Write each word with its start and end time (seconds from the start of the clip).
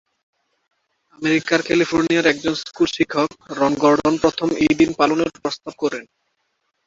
আমেরিকার 1.19 1.59
ক্যালিফোর্নিয়ার 1.67 2.29
একজন 2.29 2.53
স্কুল 2.61 2.87
শিক্ষক, 2.95 3.29
রন 3.57 3.73
গর্ডন 3.75 4.15
প্রথম 4.17 4.47
এই 4.63 4.73
দিন 4.79 4.89
পালনের 4.99 5.29
প্রস্তাব 5.35 5.73
করেন। 5.77 6.03